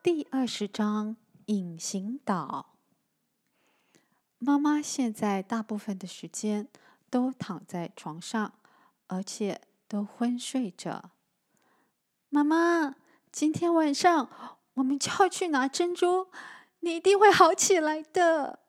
[0.00, 1.16] 第二十章
[1.46, 2.76] 隐形岛。
[4.38, 6.68] 妈妈现在大部分的时间
[7.10, 8.52] 都躺在床上，
[9.08, 11.10] 而且都昏睡着。
[12.28, 12.94] 妈妈，
[13.32, 14.30] 今天晚上
[14.74, 16.28] 我们就要去拿珍珠，
[16.80, 18.60] 你一定会好起来的。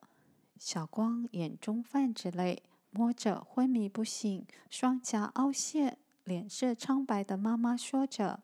[0.57, 8.41] 小光眼中泛着泪，摸着昏迷不醒、双颊凹陷、脸色苍白的妈妈说着。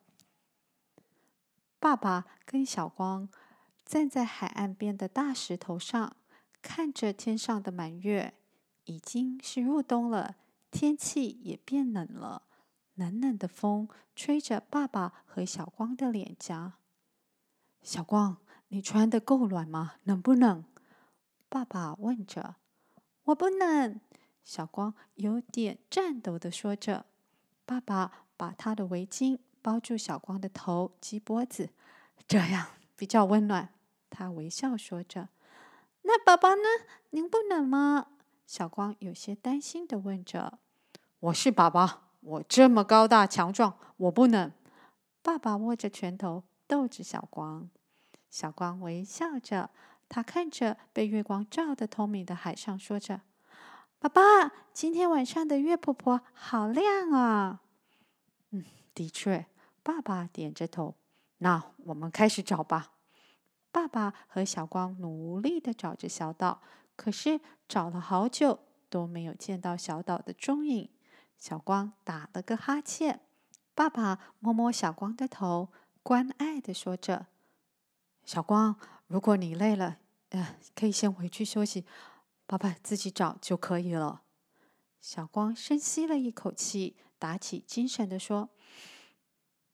[1.85, 3.29] 爸爸跟小光
[3.85, 6.15] 站在海岸边的大石头上，
[6.59, 8.33] 看着天上的满月。
[8.85, 10.35] 已经是入冬了，
[10.71, 12.41] 天气也变冷了。
[12.95, 16.73] 冷冷的风吹着爸爸和小光的脸颊。
[17.83, 18.37] 小光，
[18.69, 19.97] 你穿的够暖吗？
[20.05, 20.65] 冷不冷？
[21.47, 22.55] 爸爸问着。
[23.25, 24.01] 我不冷。
[24.43, 27.05] 小光有点颤抖的说着。
[27.63, 29.37] 爸爸把他的围巾。
[29.65, 31.71] 包住小光的头及脖子，
[32.27, 33.73] 这样比较温暖。
[34.11, 35.29] 他微笑说着
[36.05, 36.61] ：“那宝宝呢？
[37.09, 38.09] 您不冷吗？”
[38.45, 40.59] 小光有些担心的问着。
[41.19, 44.51] “我是宝宝，我这么高大强壮，我不冷。”
[45.23, 47.67] 爸爸握着拳头逗着小光。
[48.29, 49.71] 小光微笑着，
[50.07, 53.21] 他看着被月光照得透明的海上，说着
[53.97, 54.21] ：“爸爸，
[54.71, 57.61] 今天晚上的月婆婆好亮啊！”
[58.51, 59.47] 嗯，的确。
[59.85, 60.95] 爸爸点着头，
[61.37, 62.93] 那我们开始找吧。
[63.71, 66.63] 爸爸和小光努力地找着小岛，
[66.95, 68.57] 可是找了好久
[68.89, 70.89] 都没有见到小岛的踪影。
[71.37, 73.21] 小光打了个哈欠，
[73.75, 75.69] 爸爸摸摸小光的头，
[76.01, 77.27] 关爱地说着
[78.25, 78.75] ：“小光，
[79.05, 79.99] 如果你累了，
[80.29, 81.85] 呃，可以先回去休息，
[82.47, 84.23] 爸爸自己找就可以了。”
[84.99, 88.49] 小光深吸了一口气，打起精神地说。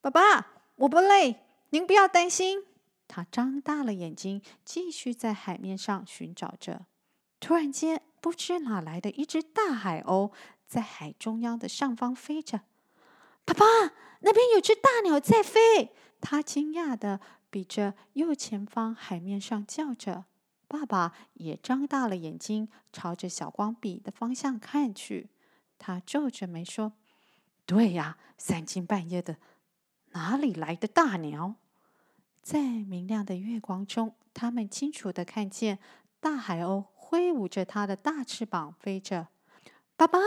[0.01, 0.47] 爸爸，
[0.77, 2.65] 我不累，您不要担心。
[3.07, 6.87] 他张大了眼睛，继续在海面上寻找着。
[7.39, 10.31] 突然间，不知哪来的一只大海鸥
[10.65, 12.61] 在海中央的上方飞着。
[13.45, 13.65] 爸爸，
[14.21, 15.93] 那边有只大鸟在飞。
[16.19, 17.19] 他惊讶的
[17.51, 20.25] 比着右前方海面上叫着。
[20.67, 25.29] 爸爸也张大了眼睛，朝着小光比的方向看去。
[25.77, 26.93] 他皱着眉说
[27.67, 29.37] ：“对呀，三更半夜的。”
[30.11, 31.55] 哪里来的大鸟？
[32.41, 35.79] 在明亮的月光中，他们清楚地看见
[36.19, 39.27] 大海鸥挥舞着它的大翅膀飞着。
[39.95, 40.19] 爸爸，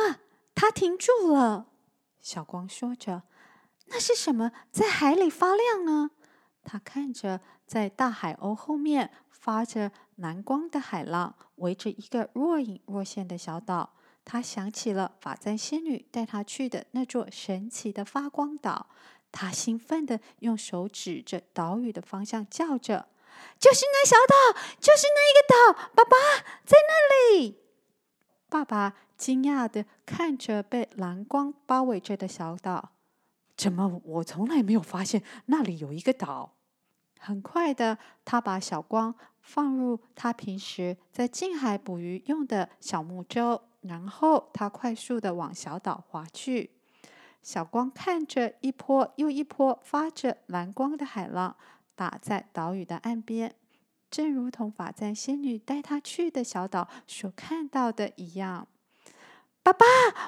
[0.54, 1.66] 它停住了。
[2.20, 3.24] 小光说着
[3.86, 6.10] ：“那是什么在海里发亮呢？”
[6.62, 13.94] 他看着在大海鸥后面发着蓝光的海浪，围着一个若隐若现的小岛。
[14.24, 18.88] 他想起了法簪仙女带他去的那座神奇的发光岛。
[19.36, 23.08] 他兴奋地用手指着岛屿的方向，叫着
[23.58, 25.90] ：“就是那小岛，就是那一个岛！
[25.92, 26.16] 爸爸
[26.64, 27.60] 在那里！”
[28.48, 32.92] 爸爸惊讶地看着被蓝光包围着的小岛
[33.56, 36.54] ，“怎么我从来没有发现那里有一个岛？”
[37.18, 46.73] 很快的，他把小光放入他平时在近海捕鱼用的小木舟，然后他快速地往小岛划去。
[47.44, 51.54] 小光看着一波又一波发着蓝光的海浪
[51.94, 53.54] 打在岛屿的岸边，
[54.10, 58.66] 正如同法赞仙女带他去的小岛所看到的一样。
[59.62, 59.84] 爸爸，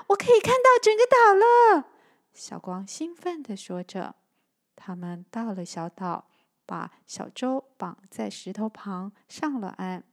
[0.08, 1.86] 我可以看到整个岛了！
[2.34, 4.14] 小光兴奋地说着。
[4.76, 6.28] 他们到了小岛，
[6.66, 10.04] 把小舟绑在石头旁，上了岸。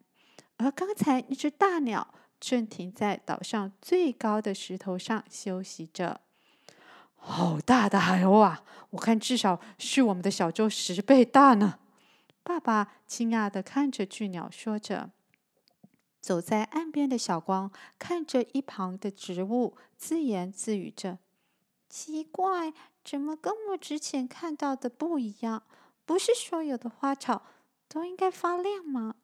[0.56, 6.22] 而刚才那只大鸟正停在岛上最高的石头上休息着。
[7.25, 8.63] 好大的海鸥啊！
[8.89, 11.79] 我看至少是我们的小舟十倍大呢。
[12.44, 15.09] 爸爸惊讶地看着巨鸟，说着。
[16.19, 21.17] 走在岸边的小光看着一旁的植物，自言自语着
[21.90, 22.73] ：“奇怪，
[23.03, 25.64] 怎么跟我之前看到的不一样？
[26.05, 27.43] 不是所有的花草
[27.87, 29.16] 都应该发亮吗？”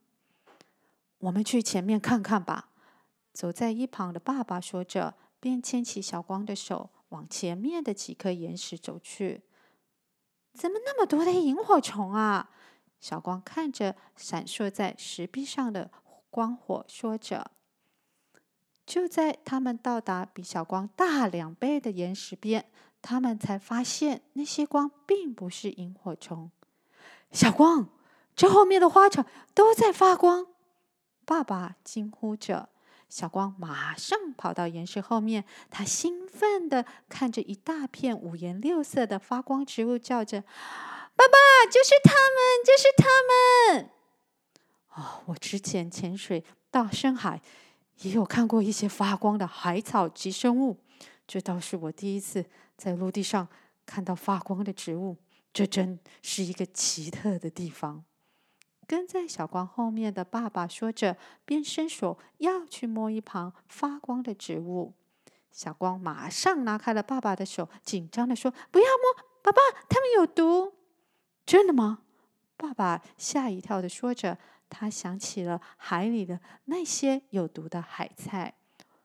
[1.20, 2.70] 我们去前面看看吧。
[3.34, 6.90] 走在一旁的爸爸说着，便牵起小光的手。
[7.10, 9.42] 往前面的几颗岩石走去，
[10.54, 12.50] 怎么那么多的萤火虫啊？
[13.00, 15.90] 小光看着闪烁在石壁上的
[16.30, 17.52] 光火，说着。
[18.86, 22.70] 就在他们到达比小光大两倍的岩石边，
[23.02, 26.52] 他们才发现那些光并不是萤火虫。
[27.32, 27.90] 小光，
[28.36, 30.48] 这后面的花草都在发光！
[31.24, 32.70] 爸爸惊呼着。
[33.10, 40.42] 小光马上跑到岩石后面，他兴奋地看着一大片五颜六色的发光植物，叫着
[41.18, 43.08] ：“爸爸，就是他们，就是他
[43.74, 43.90] 们！”
[44.94, 47.42] 哦，我之前潜水到深海，
[48.02, 50.78] 也有看过一些发光的海草及生物，
[51.26, 52.46] 这倒是我第一次
[52.78, 53.48] 在陆地上
[53.86, 55.18] 看到发光的植物。
[55.52, 58.04] 这真是一个奇特的地方。
[58.90, 61.16] 跟在小光后面的爸爸说着，
[61.46, 64.96] 便伸手要去摸一旁发光的植物。
[65.52, 70.74] 小光马上拿开了爸爸的手，紧张地说：“不要摸，爸爸，他们有毒。
[71.46, 72.00] ”“真的吗？”
[72.58, 74.40] 爸爸吓一跳地说着，
[74.70, 78.56] 他想起了海里的那些有毒的海菜。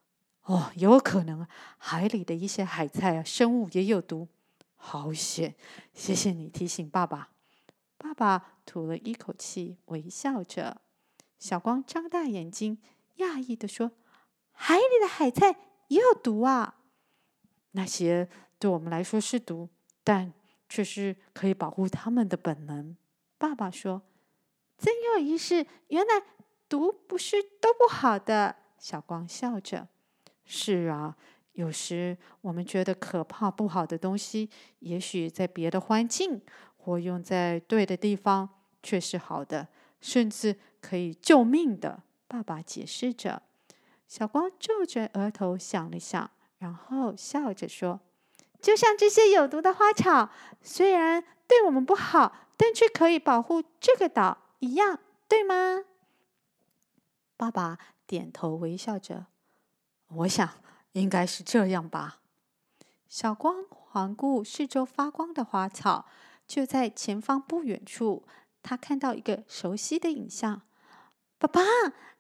[0.45, 1.47] “哦，有可能，
[1.77, 4.29] 海里的一些海菜啊，生物也有毒。”
[4.77, 5.55] 好险！
[5.93, 7.29] 谢谢你提醒爸爸。
[7.99, 10.81] 爸爸吐了一口气，微笑着。
[11.39, 12.79] 小光张大眼睛，
[13.19, 13.93] 讶异地说
[14.53, 15.57] ：“海里的海菜
[15.89, 16.81] 也有毒啊？
[17.73, 18.29] 那些
[18.59, 19.69] 对我们来说是毒，
[20.03, 20.33] 但
[20.69, 22.97] 却是可以保护他们的本能。”
[23.37, 24.03] 爸爸说
[24.79, 26.23] ：“真有意思，原来
[26.69, 29.89] 毒不是都不好的。”小光笑着
[30.45, 31.17] ：“是啊。”
[31.55, 34.51] 有时我们觉得可怕、不好的东西，
[34.81, 36.43] 也许在别的环境
[36.85, 38.49] 或用在对的地方，
[38.83, 39.69] 却是好的，
[40.01, 42.03] 甚至可以救命的。
[42.29, 43.43] 爸爸解释着。
[44.07, 48.01] 小光皱着额头想了想，然后笑着说
[48.61, 55.85] ：“就像这些有毒的花草，虽然对我们不好，但却可以保护这个岛一样，对吗？”
[57.39, 59.27] 爸爸点头微笑着。
[60.09, 60.49] 我想。
[60.95, 62.21] 应该是这样吧。
[63.09, 66.07] 小光环顾四周发光的花草，
[66.55, 68.23] 就在前方不远处，
[68.63, 70.63] 他看到一个熟悉的影像。
[71.37, 71.61] 爸爸，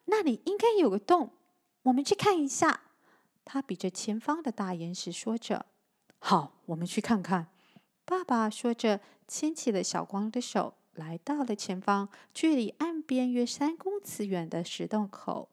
[0.07, 1.31] 那里应该有个洞，
[1.85, 2.81] 我们去看一下。
[3.45, 5.67] 他比着前方的大岩石说着
[6.19, 7.47] ：“好，我们去看看。”
[8.05, 8.99] 爸爸说着，
[9.29, 15.49] 牵起了小光的手，来到了前方，距离岸边约三公尺远的石洞口。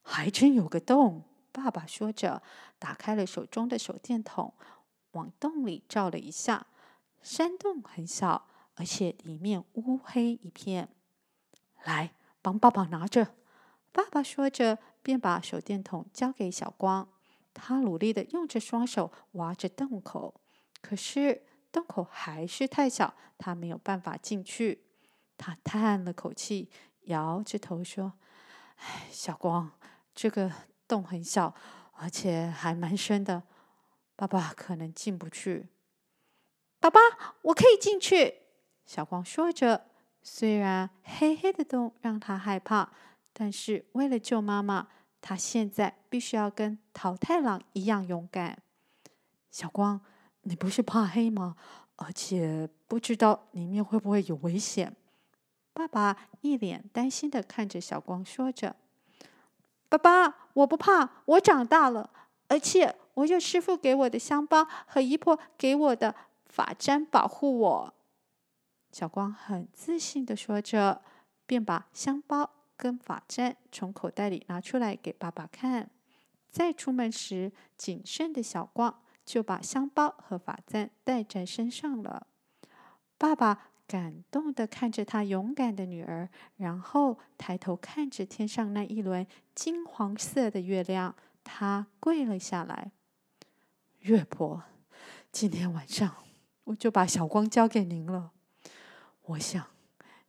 [0.00, 1.24] 还真有个洞。
[1.52, 2.42] 爸爸说着，
[2.78, 4.54] 打开了手中的手电筒，
[5.10, 6.66] 往洞里照了一下。
[7.22, 10.88] 山洞很小，而且里面乌黑一片。
[11.84, 13.34] 来，帮爸爸拿着。
[13.92, 17.08] 爸爸说着，便把手电筒交给小光。
[17.52, 20.40] 他努力的用着双手挖着洞口，
[20.80, 24.84] 可是洞口还是太小，他没有办法进去。
[25.36, 26.70] 他叹了口气，
[27.02, 28.12] 摇着头说
[28.76, 29.70] ：“唉，小光，
[30.14, 30.52] 这个……”
[30.90, 31.54] 洞很小，
[31.92, 33.44] 而且还蛮深的，
[34.16, 35.68] 爸爸可能进不去。
[36.80, 36.98] 爸爸，
[37.42, 38.36] 我可以进去。
[38.86, 39.86] 小光说着，
[40.22, 42.90] 虽然黑黑的洞让他害怕，
[43.32, 44.88] 但是为了救妈妈，
[45.20, 48.58] 他现在必须要跟桃太郎一样勇敢。
[49.50, 50.00] 小光，
[50.42, 51.54] 你不是怕黑吗？
[51.96, 54.96] 而且不知道里面会不会有危险。
[55.74, 58.74] 爸爸一脸担心的看着小光，说着。
[59.90, 62.08] 爸爸，我不怕，我长大了，
[62.48, 66.14] 而且我有师傅给我的香包和姨婆给我的
[66.50, 67.94] 发簪保护我。
[68.92, 71.00] 小光很自信地说着，
[71.46, 75.88] 便把香包跟发簪从口袋里拿出来给爸爸看。
[76.50, 82.26] 再出门时，谨慎的小光就把香包和发簪带在身上了。
[83.16, 83.68] 爸爸。
[83.90, 86.28] 感动地看着他勇敢的女儿，
[86.58, 92.92] 然后抬头看着天上那一轮金黄色的月亮，他跪了下来。
[94.02, 94.62] 月婆，
[95.32, 96.14] 今天晚上
[96.70, 98.30] 我就把小光交给您了。
[99.22, 99.66] 我想，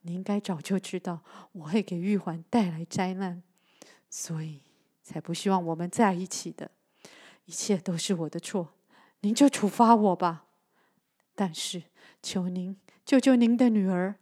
[0.02, 1.22] 你应该早就知道
[1.52, 3.44] 我会给玉环带来灾难，
[4.10, 4.62] 所以
[5.04, 6.72] 才不希望我们在一起的。
[7.46, 8.70] 一切都是我的错，
[9.20, 10.46] 您就处罚我吧。
[11.36, 11.84] 但是，
[12.22, 12.76] 求您。
[13.06, 14.16] 救救您的女儿！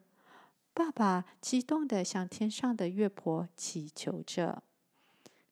[0.73, 4.63] 爸爸激动地向天上的月婆祈求着。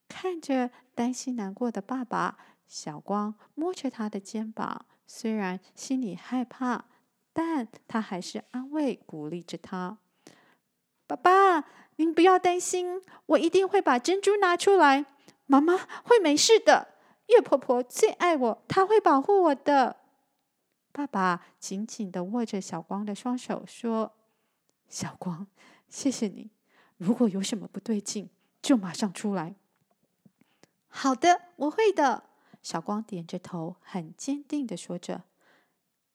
[0.08, 6.86] 看着担心难过的爸爸，小光摸着他的肩膀，虽然心里害怕，
[7.32, 9.98] 但他还是安慰鼓励着他
[11.08, 11.64] ：“爸爸，
[11.96, 15.06] 您不要担心，我一定会把珍珠拿出来，
[15.46, 16.96] 妈妈会没事的。
[17.28, 19.96] 月婆婆最爱我，她会保护我的。”
[20.92, 24.12] 爸爸紧紧的握着小光的双手，说
[24.90, 25.48] ：“小光，
[25.88, 26.50] 谢谢你。
[26.98, 28.30] 如果有什么不对劲，
[28.62, 29.56] 就马上出来。
[30.90, 32.24] ”“好的，我会的。”
[32.68, 35.24] 小光点着头，很坚定地说着：“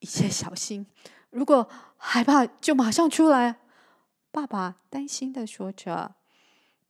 [0.01, 0.87] 一切小心。
[1.31, 1.67] 如果
[1.97, 3.61] 害怕，就马上出来。”
[4.31, 6.17] 爸爸担心地说着。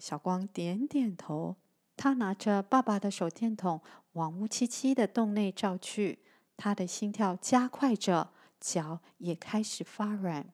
[0.00, 1.54] 小光点点头，
[1.96, 3.80] 他拿着爸爸的手电筒
[4.14, 6.18] 往乌漆漆的洞内照去。
[6.56, 10.44] 他的心跳加快着，脚也开始发软。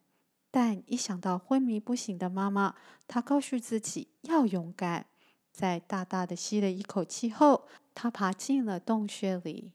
[0.50, 2.74] 但一想到昏迷不醒的妈妈，
[3.06, 5.06] 他告诉自己要勇敢。
[5.50, 7.66] 在大大的吸了一口气后，
[8.00, 9.72] 他爬进了洞穴里，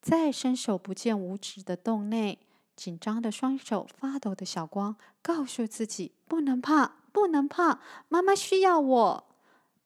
[0.00, 2.38] 在伸手不见五指的洞内，
[2.74, 9.24] 紧张的双手、发抖的小光告诉自己：“不能怕，不能怕，妈妈需要我。”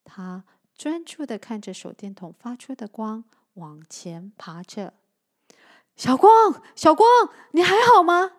[0.07, 0.45] 他
[0.77, 4.95] 专注的看着手电筒发出的光，往前爬着。
[5.97, 7.09] 小光，小光，
[7.51, 8.31] 你还好吗？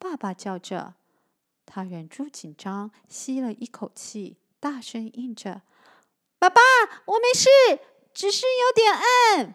[0.00, 0.94] 爸爸叫着。
[1.64, 5.62] 他忍住紧张，吸了一口气，大声应着
[6.40, 6.60] ：“爸爸，
[7.04, 7.48] 我没事，
[8.14, 9.54] 只是有点暗。”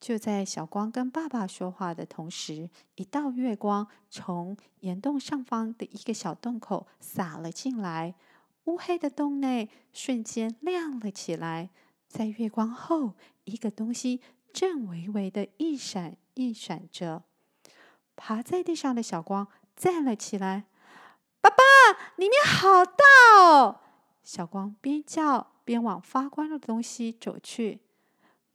[0.00, 8.14] 就在小光跟爸爸说话的同时，一道月光从岩洞上方的一个小洞口洒了进来，
[8.64, 11.70] 乌黑的洞内瞬间亮了起来。
[12.06, 14.20] 在月光后，一个东西
[14.52, 17.24] 正微微的一闪一闪着。
[18.14, 20.64] 趴在地上的小光站了起来。
[21.40, 21.56] 爸爸，
[22.16, 23.04] 里面好大
[23.36, 23.80] 哦！
[24.22, 27.80] 小光边叫边往发光的东西走去。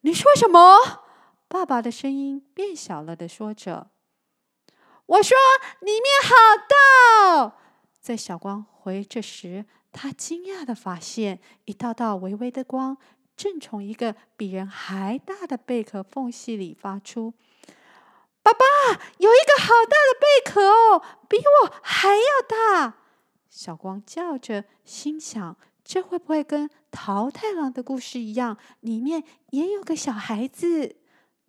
[0.01, 1.03] 你说什么？
[1.47, 3.91] 爸爸的声音变小了的说着。
[5.05, 5.37] 我说
[5.81, 6.33] 里面好
[6.67, 7.53] 大哦！
[8.01, 12.97] 在小光回这时，他惊讶的发现一道道微微的光
[13.37, 17.35] 正从一个比人还大的贝壳缝隙里发出。
[18.41, 18.65] 爸爸，
[19.19, 22.95] 有一个好大的贝壳哦，比我还要大！
[23.51, 30.95] 小光叫着，心想：这会不会跟桃太郎的故事一样，里面也有个小孩子？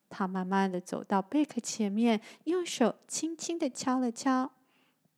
[0.08, 4.50] 他慢慢的走到贝壳前面，用手轻轻的敲了敲。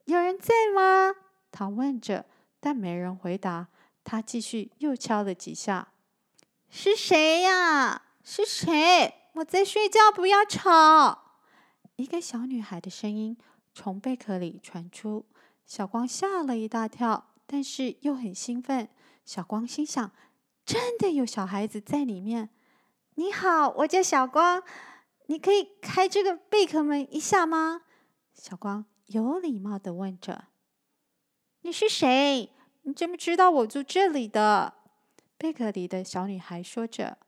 [0.07, 1.15] 有人在吗？
[1.53, 2.27] 他问着，
[2.59, 3.69] 但没人回答。
[4.03, 5.89] 他继续又敲了几下。
[6.69, 8.03] 是谁呀？
[8.25, 9.15] 是谁？
[9.35, 11.39] 我在睡觉，不要吵。
[11.95, 13.37] 一个小女孩的声音
[13.73, 15.25] 从贝壳里传出，
[15.65, 18.89] 小光吓了一大跳，但是又很兴奋。
[19.27, 20.13] 小光心想：
[20.65, 22.49] 真的有小孩子在里面。
[23.17, 24.63] 你好，我叫小光，
[25.27, 27.83] 你可以开这个贝壳门一下吗？
[28.33, 30.45] 小光有礼貌地问着。
[31.63, 32.53] 你是谁？
[32.83, 34.75] 你怎么知道我住这里的？
[35.37, 37.19] 贝壳里的小女孩说着。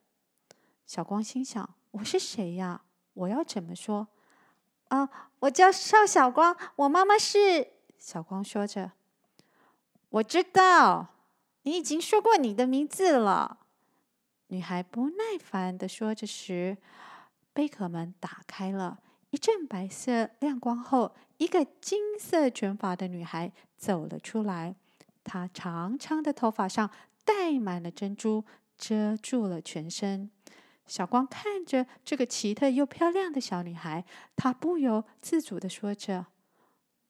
[0.86, 2.82] 小光心想：我是谁呀？
[3.12, 4.06] 我要怎么说？
[4.86, 8.42] 啊、哦，我叫邵小光，我妈妈是小光。
[8.44, 8.92] 说着，
[10.10, 11.08] 我知道
[11.68, 13.58] 你已经说过你的名字了。
[14.46, 16.78] 女孩不耐烦地说着时，
[17.52, 24.76] 贝壳门打开了，一阵白色亮光后，一个金色卷发的女孩走了出来。
[25.22, 26.90] 她长长的头发上
[27.22, 28.46] 戴满了珍珠，
[28.78, 30.30] 遮住了全身。
[30.86, 36.28] 小光看着这个奇特又漂亮的小女孩，她不由自主地说着：“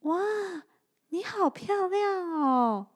[0.02, 0.18] 哇，
[1.10, 2.88] 你好漂亮哦！”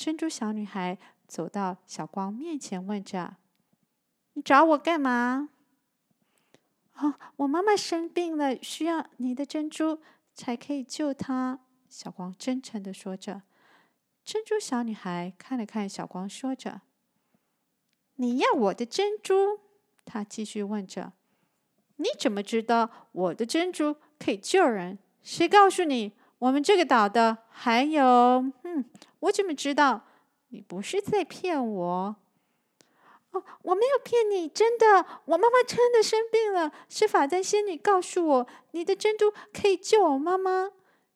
[0.00, 0.96] 珍珠小女孩
[1.28, 3.36] 走到小光面前，问着
[4.32, 5.50] ：“你找我干嘛
[6.96, 10.00] ？”“哦，我妈妈生病了，需要你的珍珠
[10.32, 13.42] 才可以救她。”小光真诚地说着。
[14.24, 16.80] 珍珠小女孩看了看小光，说着
[18.16, 19.60] ：“你要我的珍珠？”
[20.06, 21.12] 她继续问着
[21.96, 24.98] ：“你怎么知道我的珍珠可以救人？
[25.22, 27.44] 谁告诉你我们这个岛的？
[27.50, 28.02] 还有，
[28.64, 28.84] 嗯，
[29.20, 30.06] 我怎么知道
[30.48, 32.16] 你不是在骗我？
[33.32, 40.70] 哦，我没有骗你，真的，我妈妈真的生病了，是法簪仙女告诉我，你的珍珠可以救我妈妈。”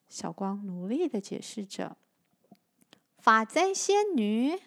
[0.08, 1.96] 小光努力的解释着
[3.18, 4.60] ：“法簪仙女。”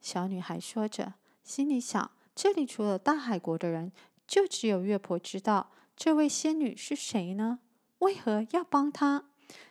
[0.00, 2.10] 小女孩说着，心里想。
[2.34, 3.92] 这里除了大海国的人，
[4.26, 7.58] 就只有月婆知道这位仙女是谁呢？
[7.98, 9.24] 为何要帮她？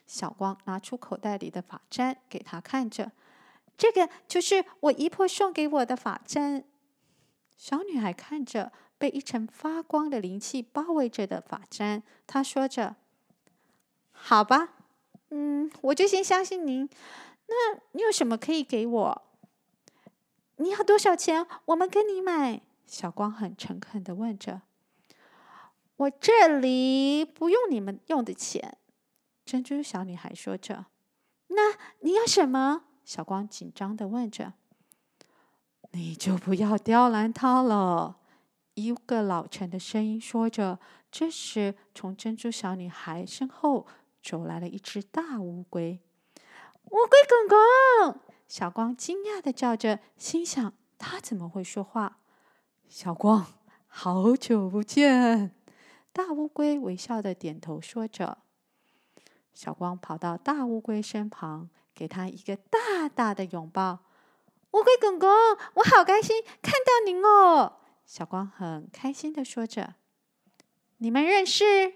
[0.06, 3.12] 小光拿出口袋里的发簪给她看着，
[3.78, 6.64] 这个就是我姨婆送给我的发簪。
[7.58, 12.96] 小女孩看着被一层发光的灵气包围着的发簪，她说着
[14.12, 14.70] ：“好吧，
[15.30, 16.90] 嗯，我就先相信您。
[17.48, 19.22] 那你有什么可以给我？”
[20.58, 21.46] 你要多少钱？
[21.66, 22.62] 我们跟你买。
[22.86, 24.62] 小光很诚恳的问着。
[25.96, 28.78] 我这里不用你们用的钱。
[29.46, 30.86] 珍珠小女孩说着。
[31.48, 32.84] 那你要什么？
[33.04, 34.54] 小光紧张的问着。
[35.92, 38.18] 你就不要刁难他了。
[38.74, 40.80] 一个老成的声音说着。
[41.12, 43.86] 这时，从珍珠小女孩身后
[44.20, 46.00] 走来了一只大乌龟。
[46.86, 48.20] 乌龟公公。
[48.48, 52.20] 小光惊讶的叫着，心想：“他怎么会说话？”
[52.90, 53.46] 小光，
[53.88, 55.56] 好久不见！
[56.12, 58.40] 大乌龟微笑的点头说着。
[59.54, 64.00] 小光跑到大乌龟身旁，给他一个大大的拥抱。
[64.72, 65.30] 乌龟公公，
[65.76, 67.74] 我好开心看到您哦！
[68.06, 69.96] 小光很开心地说着。
[70.98, 71.94] 你们认识？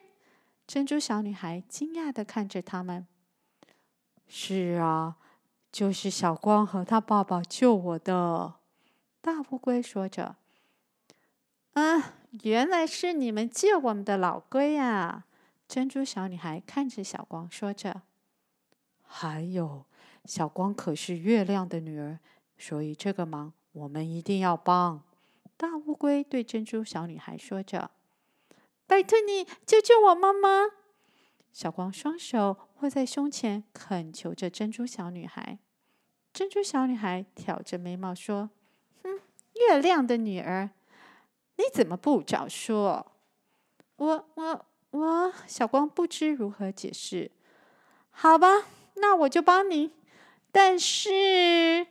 [0.67, 3.07] 珍珠小女孩惊讶地看着他们。
[4.27, 5.15] 是啊，
[5.71, 8.53] 就是小光和他爸爸救我的。
[9.21, 10.35] 大乌龟说着。
[11.73, 15.23] 啊，原来是你们救我们的老龟呀！
[15.67, 18.03] 珍珠小女孩看着小光说着。
[19.03, 19.86] 还有，
[20.25, 22.19] 小光可是月亮的女儿。
[22.57, 25.03] 所以这个忙我们一定要帮。
[25.55, 27.91] 大乌龟对珍珠小女孩说着
[28.88, 30.71] ：“拜托你救救我妈妈！”
[31.53, 35.59] 小光双手握在胸前，恳求着珍珠小女孩。
[36.33, 38.50] 珍珠小女孩挑着眉毛说
[39.03, 39.19] ：“哼，
[39.53, 40.71] 月亮的女儿，
[41.57, 43.13] 你怎么不早说？”
[43.97, 45.34] 我、我、我……
[45.46, 47.32] 小光不知如何解释。
[48.10, 48.48] 好吧，
[48.96, 49.91] 那我就帮你。
[50.51, 51.88] 但是……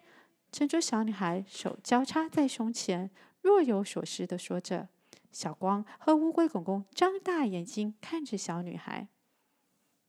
[0.51, 3.11] 珍珠小女孩手交叉在胸前，
[3.43, 4.89] 若有所思地说着。
[5.31, 9.07] 小光和乌龟公公张大眼睛看着小女孩：“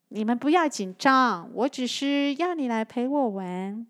[0.08, 3.86] 你们不要紧张，我只是要你来陪我玩。”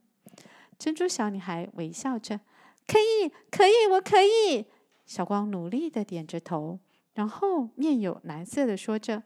[0.80, 2.40] 珍珠小女孩微笑着
[2.88, 4.66] ：“可以，可以，我可以。”
[5.06, 6.80] 小光努力地点着头，
[7.18, 9.24] 然后面有难色的说着：“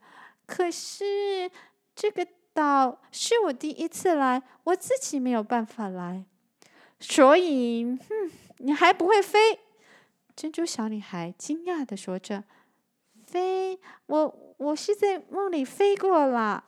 [0.48, 1.52] 可是
[1.94, 6.24] 这个岛是我第一次来，我自己没有办法来。”
[7.02, 9.60] 所以，哼，你还不会飞？
[10.38, 12.46] 珍珠小女孩惊讶的说着
[13.26, 13.78] ：“飞？
[14.06, 16.64] 我我是在梦里飞过了。”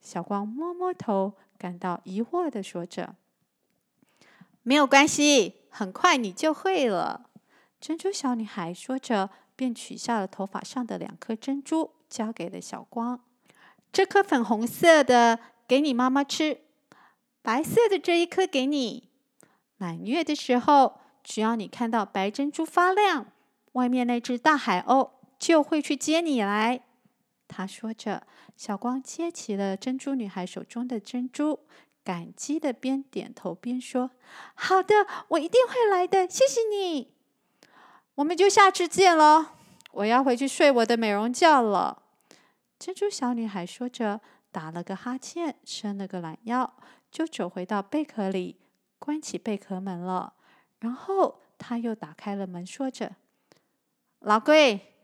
[0.00, 3.14] 小光摸摸头，感到疑惑的说着
[4.64, 7.28] ：“没有关系，很快你就会了。”
[7.78, 9.28] 珍珠小女孩说着，
[9.62, 13.20] 便取下了头发上的两颗珍珠，交给了小光。
[13.92, 16.62] 这颗粉红色的给你妈妈吃，
[17.42, 19.08] 白色的这一颗给你。
[19.76, 23.26] 满月的时候，只要你看到白珍珠发亮，
[23.74, 26.80] 外面那只大海鸥就会去接你来。
[27.46, 31.60] 他说着，小光接起了珍珠女孩手中的珍珠，
[32.02, 34.10] 感激的边点头边说
[34.54, 37.12] ：“好的，我一定会来的，谢谢你。
[38.14, 39.46] 我们就下次见喽，
[39.92, 42.02] 我要回去睡我的美容觉了。”
[42.78, 44.20] 珍珠小女孩说着，
[44.50, 46.74] 打了个哈欠，伸了个懒腰，
[47.10, 48.58] 就走回到贝壳里。
[48.98, 50.34] 关起贝壳门了，
[50.78, 53.16] 然后他又打开了门，说着
[54.20, 54.94] ：“老龟，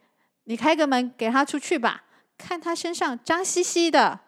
[0.45, 2.05] 你开个门给他出去吧，
[2.37, 4.21] 看他身上脏兮兮的。”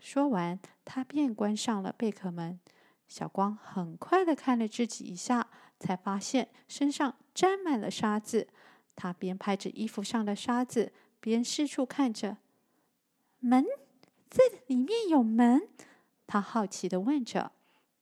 [0.00, 2.58] 说完，他便关上了贝壳门。
[3.06, 8.48] 小光很快的看了自己一下，才发现身上沾满了沙子。
[8.94, 12.36] 他边拍着衣服上的沙子，边四处看着。
[13.40, 13.64] 门，
[14.28, 15.68] 这里面有门？
[16.26, 17.52] 他好奇的问着。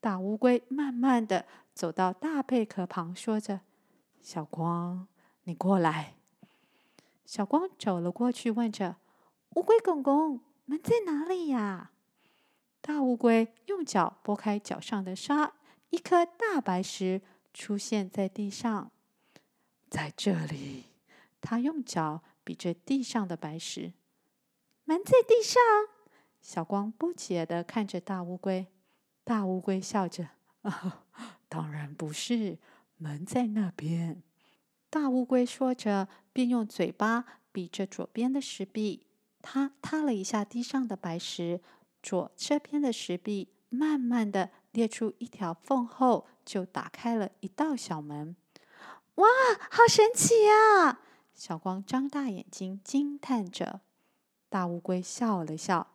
[0.00, 3.60] 大乌龟慢慢的走到大贝壳旁，说着
[4.22, 5.06] ：“小光，
[5.44, 6.14] 你过来。”
[7.26, 8.96] 小光走了过去，问着
[9.56, 11.90] ：“乌龟公公，门在哪里呀？”
[12.80, 15.52] 大乌龟用脚拨开脚上的沙，
[15.90, 17.20] 一颗大白石
[17.52, 18.90] 出现在地上。
[19.90, 20.84] 在这里，
[21.40, 23.92] 他用脚比着地上的白石。
[24.84, 25.60] 门在地上。
[26.40, 28.68] 小光不解的看着大乌龟。
[29.24, 30.28] 大乌龟笑着
[30.62, 31.04] ：“啊，
[31.48, 32.58] 当然不是，
[32.96, 34.22] 门在那边。”
[34.88, 39.06] 大乌龟说着，便用嘴巴比着左边的石壁。
[39.42, 41.60] 他踏了一下地上的白石，
[42.02, 48.36] 左这边的石壁慢慢的裂出一条缝后，就打开了一道小门。
[49.20, 49.28] 哇，
[49.70, 51.00] 好神奇呀！
[51.34, 53.80] 小光张大眼睛惊叹着。
[54.48, 55.88] 大乌龟笑了笑：“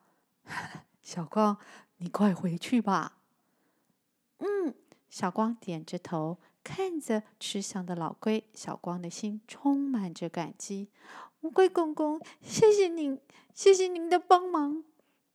[1.01, 1.57] 小光。”
[1.97, 3.19] 你快回去吧。
[4.39, 4.75] 嗯，
[5.09, 10.89] 小光点着头，看着吃香的老龟，小光的心充满着感激。
[11.41, 13.21] 乌龟公公，谢谢您，
[13.53, 14.83] 谢谢您的帮忙。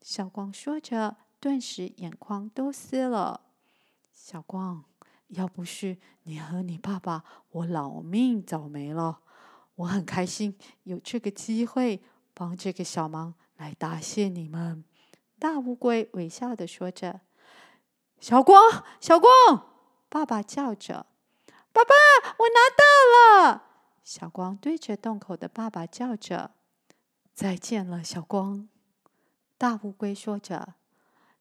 [0.03, 3.41] 小光说着，顿时眼眶都湿了。
[4.13, 4.85] 小光，
[5.31, 9.21] 要不是你和你爸爸，我老命早没了。
[9.77, 12.03] 我很开心有这个机会
[12.35, 14.85] 帮这个小忙，来答谢你们。
[15.39, 17.23] 大乌龟微笑的说着
[18.21, 19.33] ：“小光，小光！”
[20.11, 21.07] 爸爸叫着
[21.73, 21.95] ：“爸爸，
[22.39, 23.65] 我拿到了！”
[24.05, 26.51] 小光对着洞口的爸爸叫着
[27.33, 28.69] ：“再见了，小光！”
[29.57, 30.75] 大乌龟说着，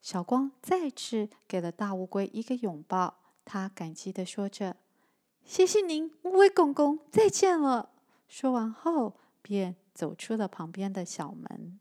[0.02, 3.16] 小光再次给了大乌龟一个拥抱。
[3.52, 4.78] 他感激的说着
[5.44, 7.90] ：“谢谢您，乌龟公公，再见了。”
[8.30, 11.80] 说完后，便走出了旁边的小门。